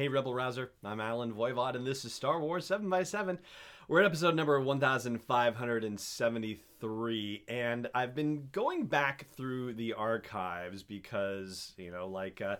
[0.00, 3.36] Hey Rebel Rouser, I'm Allen Voivod, and this is Star Wars 7x7.
[3.86, 11.90] We're at episode number 1573, and I've been going back through the archives because, you
[11.90, 12.56] know, like, uh,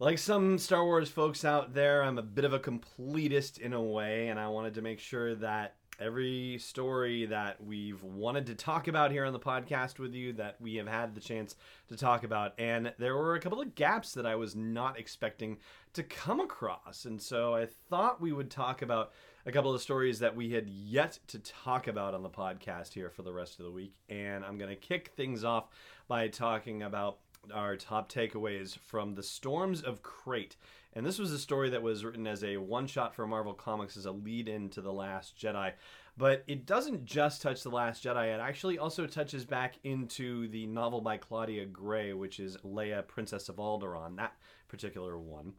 [0.00, 3.80] like some Star Wars folks out there, I'm a bit of a completist in a
[3.80, 8.88] way, and I wanted to make sure that every story that we've wanted to talk
[8.88, 11.56] about here on the podcast with you that we have had the chance
[11.88, 15.58] to talk about and there were a couple of gaps that I was not expecting
[15.92, 19.12] to come across and so I thought we would talk about
[19.44, 23.10] a couple of stories that we had yet to talk about on the podcast here
[23.10, 25.68] for the rest of the week and I'm going to kick things off
[26.08, 27.18] by talking about
[27.52, 30.56] our top takeaways from the Storms of Crait.
[30.92, 33.96] And this was a story that was written as a one shot for Marvel Comics
[33.96, 35.72] as a lead in to The Last Jedi.
[36.16, 40.66] But it doesn't just touch The Last Jedi, it actually also touches back into the
[40.66, 44.34] novel by Claudia Gray, which is Leia, Princess of Alderaan, that
[44.68, 45.54] particular one.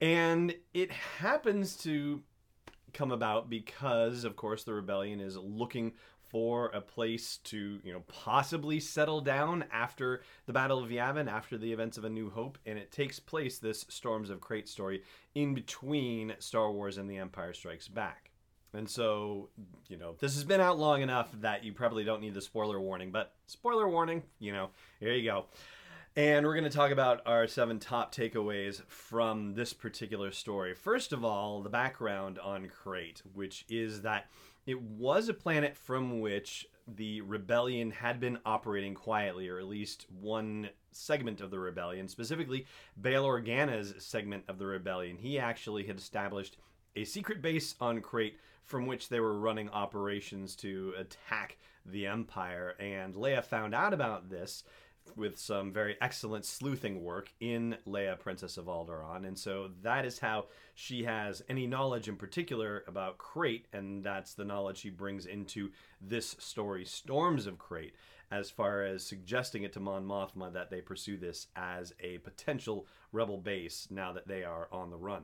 [0.00, 2.22] And it happens to
[2.92, 5.92] come about because, of course, the rebellion is looking
[6.28, 11.56] for a place to, you know, possibly settle down after the Battle of Yavin, after
[11.56, 15.02] the events of A New Hope, and it takes place this Storms of Crait story
[15.34, 18.30] in between Star Wars and The Empire Strikes Back.
[18.72, 19.48] And so,
[19.88, 22.80] you know, this has been out long enough that you probably don't need the spoiler
[22.80, 25.46] warning, but spoiler warning, you know, here you go.
[26.14, 30.74] And we're going to talk about our seven top takeaways from this particular story.
[30.74, 34.30] First of all, the background on Crait, which is that
[34.66, 40.06] it was a planet from which the rebellion had been operating quietly, or at least
[40.20, 42.66] one segment of the rebellion, specifically
[43.00, 45.18] Bail Organa's segment of the rebellion.
[45.18, 46.56] He actually had established
[46.96, 52.74] a secret base on Crait from which they were running operations to attack the Empire.
[52.80, 54.64] And Leia found out about this
[55.14, 59.24] with some very excellent sleuthing work in Leia, Princess of Alderaan.
[59.26, 64.34] And so that is how she has any knowledge in particular about Crait, and that's
[64.34, 67.94] the knowledge she brings into this story, Storms of Crait,
[68.32, 72.86] as far as suggesting it to Mon Mothma that they pursue this as a potential
[73.12, 75.22] rebel base now that they are on the run.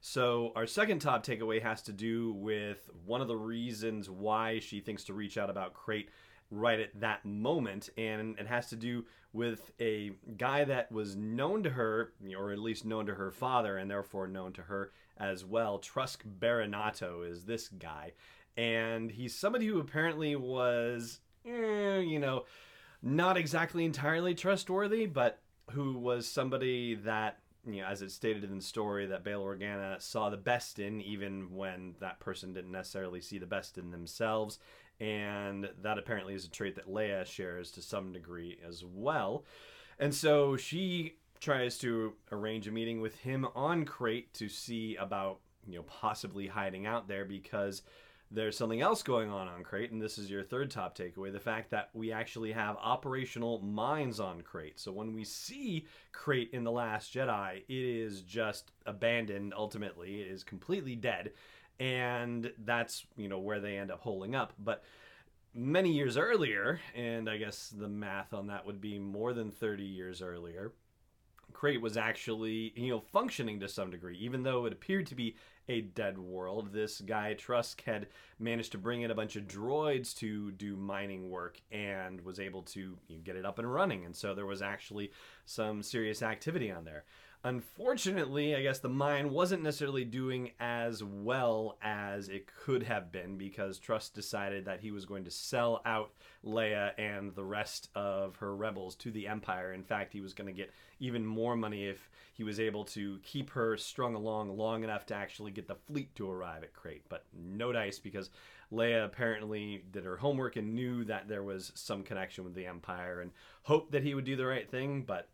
[0.00, 4.80] So, our second top takeaway has to do with one of the reasons why she
[4.80, 6.08] thinks to reach out about Crait
[6.50, 11.62] right at that moment, and it has to do with a guy that was known
[11.64, 15.44] to her, or at least known to her father, and therefore known to her as
[15.44, 15.78] well.
[15.78, 18.12] Trusk Baronato is this guy,
[18.56, 22.44] and he's somebody who apparently was, eh, you know,
[23.02, 25.40] not exactly entirely trustworthy, but
[25.72, 30.00] who was somebody that you know, as it's stated in the story, that Bail Organa
[30.00, 34.58] saw the best in, even when that person didn't necessarily see the best in themselves.
[35.00, 39.44] And that apparently is a trait that Leia shares to some degree as well.
[39.98, 45.38] And so she tries to arrange a meeting with him on Crait to see about,
[45.66, 47.82] you know, possibly hiding out there because
[48.30, 51.40] there's something else going on on Crait, and this is your third top takeaway the
[51.40, 54.78] fact that we actually have operational mines on Crait.
[54.78, 60.28] So when we see Crait in The Last Jedi, it is just abandoned ultimately, it
[60.28, 61.32] is completely dead,
[61.80, 64.52] and that's, you know, where they end up holding up.
[64.58, 64.84] But
[65.54, 69.84] many years earlier, and I guess the math on that would be more than 30
[69.84, 70.72] years earlier,
[71.52, 75.36] Crait was actually, you know, functioning to some degree, even though it appeared to be
[75.68, 76.72] a dead world.
[76.72, 78.06] This guy Trusk had
[78.38, 82.62] managed to bring in a bunch of droids to do mining work and was able
[82.62, 84.04] to you know, get it up and running.
[84.04, 85.10] And so there was actually
[85.44, 87.04] some serious activity on there.
[87.44, 93.38] Unfortunately, I guess the mine wasn't necessarily doing as well as it could have been
[93.38, 96.10] because Trusk decided that he was going to sell out
[96.44, 99.72] Leia and the rest of her rebels to the Empire.
[99.72, 103.20] In fact, he was going to get even more money if he was able to
[103.22, 107.04] keep her strung along long enough to actually get the fleet to arrive at Crait.
[107.08, 108.30] But no dice because
[108.72, 113.20] Leia apparently did her homework and knew that there was some connection with the Empire
[113.20, 113.30] and
[113.62, 115.28] hoped that he would do the right thing, but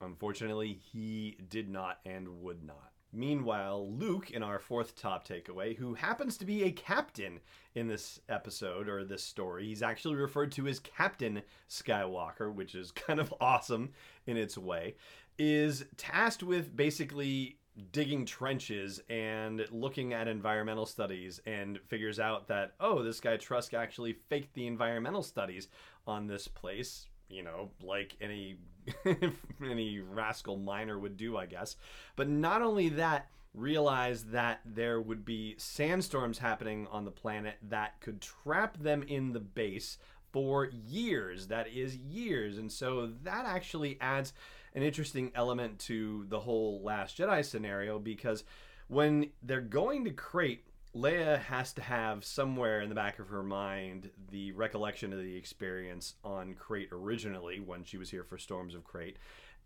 [0.00, 2.90] unfortunately he did not and would not.
[3.12, 7.40] Meanwhile, Luke, in our fourth top takeaway, who happens to be a captain
[7.74, 12.92] in this episode or this story, he's actually referred to as Captain Skywalker, which is
[12.92, 13.90] kind of awesome
[14.26, 14.94] in its way,
[15.38, 17.58] is tasked with basically
[17.92, 23.74] digging trenches and looking at environmental studies and figures out that, oh, this guy Trusk
[23.74, 25.68] actually faked the environmental studies
[26.06, 28.58] on this place you know, like any
[29.64, 31.76] any rascal miner would do, I guess.
[32.16, 38.00] But not only that, realize that there would be sandstorms happening on the planet that
[38.00, 39.98] could trap them in the base
[40.32, 41.48] for years.
[41.48, 42.58] That is years.
[42.58, 44.32] And so that actually adds
[44.74, 48.44] an interesting element to the whole Last Jedi scenario because
[48.86, 53.42] when they're going to Crait, Leia has to have somewhere in the back of her
[53.42, 58.74] mind the recollection of the experience on Crait originally when she was here for Storms
[58.74, 59.16] of Crait.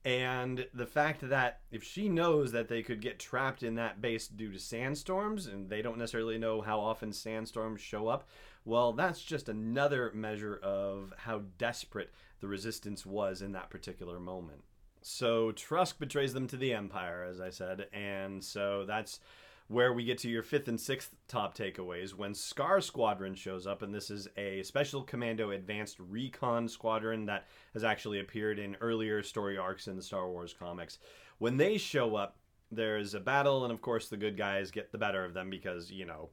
[0.04, 4.28] And the fact that if she knows that they could get trapped in that base
[4.28, 8.28] due to sandstorms, and they don't necessarily know how often sandstorms show up,
[8.66, 14.62] well, that's just another measure of how desperate the resistance was in that particular moment.
[15.00, 19.20] So Trusk betrays them to the Empire, as I said, and so that's
[19.69, 23.82] where we get to your fifth and sixth top takeaways when Scar Squadron shows up,
[23.82, 29.22] and this is a Special Commando Advanced Recon Squadron that has actually appeared in earlier
[29.22, 30.99] story arcs in the Star Wars comics.
[31.38, 32.37] When they show up,
[32.70, 35.90] there's a battle, and of course, the good guys get the better of them because,
[35.90, 36.28] you know,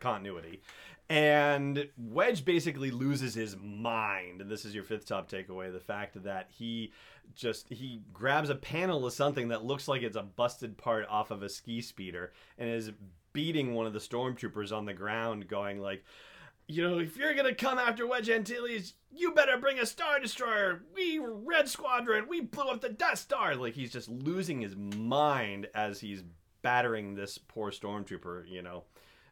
[0.00, 0.62] continuity.
[1.10, 4.42] And Wedge basically loses his mind.
[4.42, 6.92] And this is your fifth top takeaway the fact that he
[7.34, 11.30] just he grabs a panel of something that looks like it's a busted part off
[11.30, 12.92] of a ski speeder and is
[13.32, 16.04] beating one of the stormtroopers on the ground, going like,
[16.66, 20.82] you know, if you're gonna come after Wedge Antilles, you better bring a Star Destroyer.
[20.94, 23.54] We Red Squadron, we blew up the Death Star.
[23.54, 26.22] Like he's just losing his mind as he's
[26.60, 28.46] battering this poor stormtrooper.
[28.50, 28.84] You know,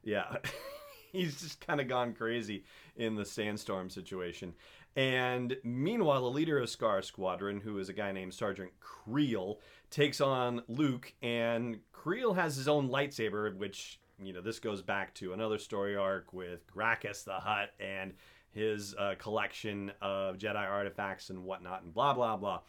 [0.07, 0.37] yeah.
[1.13, 2.65] he's just kind of gone crazy
[2.97, 4.55] in the sandstorm situation.
[4.95, 9.59] And meanwhile, the leader of Scar Squadron, who is a guy named Sergeant Kreel,
[9.91, 15.13] takes on Luke, and Kreel has his own lightsaber, which, you know, this goes back
[15.17, 18.15] to another story arc with Grakkus the Hutt and
[18.53, 22.61] his uh, collection of Jedi artifacts and whatnot, and blah, blah, blah.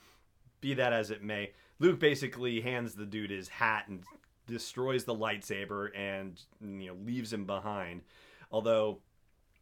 [0.60, 4.04] Be that as it may, Luke basically hands the dude his hat and
[4.48, 8.02] destroys the lightsaber and, you know, leaves him behind.
[8.52, 9.00] Although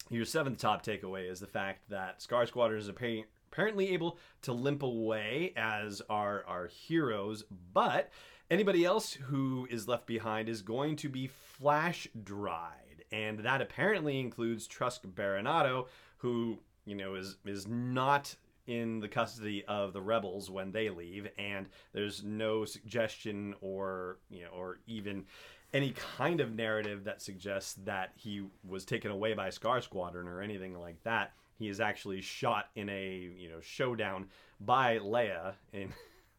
[0.10, 4.84] your seventh top takeaway is the fact that Scar Squadron is apparently able to limp
[4.84, 7.44] away as are our heroes,
[7.74, 8.12] but
[8.52, 14.20] anybody else who is left behind is going to be flash dried, and that apparently
[14.20, 18.36] includes Trusk Baronato, who you know is is not
[18.68, 24.44] in the custody of the rebels when they leave, and there's no suggestion or you
[24.44, 25.26] know or even
[25.74, 30.42] any kind of narrative that suggests that he was taken away by Scar Squadron or
[30.42, 31.34] anything like that.
[31.60, 34.28] He is actually shot in a you know showdown
[34.60, 35.54] by Leia,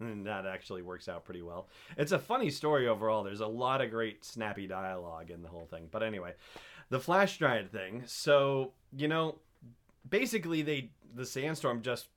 [0.00, 1.68] and, that actually works out pretty well.
[1.96, 3.24] It's a funny story overall.
[3.24, 5.88] There's a lot of great snappy dialogue in the whole thing.
[5.90, 6.34] But anyway,
[6.90, 8.02] the flash dried thing.
[8.06, 9.36] So you know,
[10.08, 12.08] basically they the sandstorm just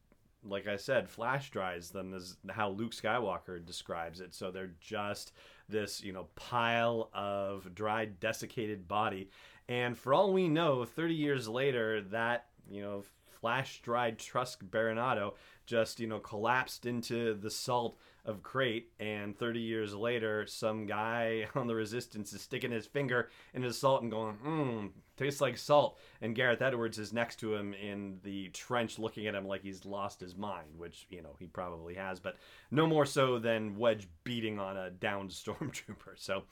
[0.43, 4.33] like I said, flash dries them is how Luke Skywalker describes it.
[4.33, 5.33] So they're just
[5.67, 9.29] this, you know, pile of dried, desiccated body.
[9.67, 15.33] And for all we know, 30 years later, that, you know, flash dried Trusk Baronato
[15.65, 17.97] just, you know, collapsed into the salt
[18.29, 18.91] of Crait.
[18.99, 23.77] And 30 years later, some guy on the Resistance is sticking his finger in his
[23.77, 24.87] salt and going, hmm,
[25.17, 25.97] tastes like salt.
[26.21, 29.85] And Gareth Edwards is next to him in the trench looking at him like he's
[29.85, 32.37] lost his mind, which, you know, he probably has, but
[32.71, 36.15] no more so than Wedge beating on a downed stormtrooper.
[36.15, 36.43] So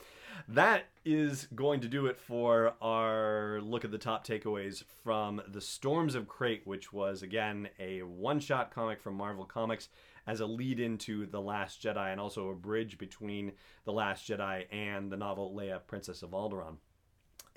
[0.50, 5.62] that is going to do it for our look at the top takeaways from The
[5.62, 9.90] Storms of Crait which was, again, a one shot comic from Marvel Comics
[10.28, 13.54] as a lead into The Last Jedi and also a bridge between
[13.86, 16.76] The Last Jedi and the novel Leia, Princess of Alderaan.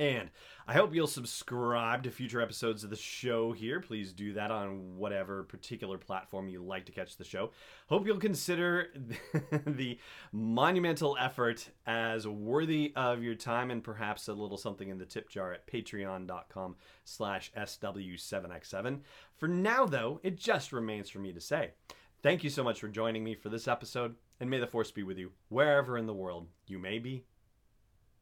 [0.00, 0.30] And
[0.66, 3.80] I hope you'll subscribe to future episodes of the show here.
[3.80, 7.50] Please do that on whatever particular platform you like to catch the show.
[7.86, 8.88] Hope you'll consider
[9.66, 9.98] the
[10.32, 15.28] monumental effort as worthy of your time and perhaps a little something in the tip
[15.28, 19.00] jar at patreon.com slash SW7X7.
[19.36, 21.72] For now, though, it just remains for me to say
[22.22, 25.02] thank you so much for joining me for this episode, and may the force be
[25.02, 27.24] with you wherever in the world you may be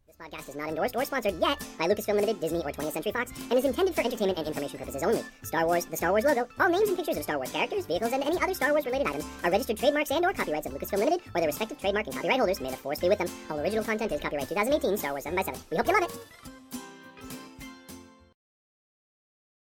[0.06, 3.12] This podcast is not endorsed or sponsored yet by Lucasfilm Limited, Disney, or 20th Century
[3.12, 5.22] Fox, and is intended for entertainment and information purposes only.
[5.42, 8.12] Star Wars, the Star Wars logo, all names and pictures of Star Wars characters, vehicles,
[8.12, 10.98] and any other Star Wars related items are registered trademarks and or copyrights of Lucasfilm
[10.98, 12.60] Limited or their respective trademark and copyright holders.
[12.60, 13.28] May the force be with them.
[13.50, 16.10] All original content is copyright 2018 Star Wars 7 by 7 We hope you love
[16.10, 16.47] it.